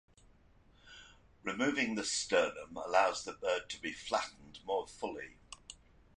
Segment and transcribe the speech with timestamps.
[1.43, 5.37] Removing the sternum allows the bird to be flattened more fully.